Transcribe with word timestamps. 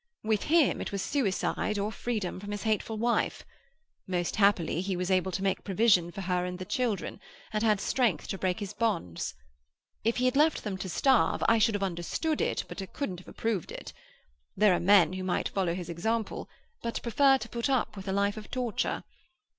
With 0.23 0.45
him 0.45 0.81
it 0.81 0.91
was 0.91 1.03
suicide 1.03 1.77
or 1.77 1.91
freedom 1.91 2.39
from 2.39 2.49
his 2.49 2.63
hateful 2.63 2.97
wife. 2.97 3.45
Most 4.07 4.37
happily, 4.37 4.81
he 4.81 4.95
was 4.95 5.11
able 5.11 5.31
to 5.33 5.43
make 5.43 5.63
provision 5.63 6.11
for 6.11 6.21
her 6.21 6.43
and 6.43 6.57
the 6.57 6.65
children, 6.65 7.19
and 7.53 7.61
had 7.61 7.79
strength 7.79 8.27
to 8.29 8.39
break 8.39 8.61
his 8.61 8.73
bonds. 8.73 9.35
If 10.03 10.17
he 10.17 10.25
had 10.25 10.35
left 10.35 10.63
them 10.63 10.75
to 10.79 10.89
starve, 10.89 11.43
I 11.47 11.59
should 11.59 11.75
have 11.75 11.83
understood 11.83 12.41
it, 12.41 12.63
but 12.67 12.79
couldn't 12.93 13.19
have 13.19 13.27
approved 13.27 13.71
it. 13.71 13.93
There 14.57 14.73
are 14.73 14.79
men 14.79 15.13
who 15.13 15.23
might 15.23 15.49
follow 15.49 15.75
his 15.75 15.87
example, 15.87 16.49
but 16.81 16.99
prefer 17.03 17.37
to 17.37 17.47
put 17.49 17.69
up 17.69 17.95
with 17.95 18.07
a 18.07 18.11
life 18.11 18.37
of 18.37 18.49
torture. 18.49 19.03